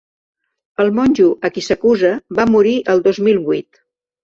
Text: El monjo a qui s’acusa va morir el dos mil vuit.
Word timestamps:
El 0.83 0.89
monjo 0.99 1.27
a 1.49 1.51
qui 1.59 1.65
s’acusa 1.67 2.15
va 2.41 2.49
morir 2.55 2.75
el 2.97 3.07
dos 3.11 3.23
mil 3.31 3.41
vuit. 3.49 3.83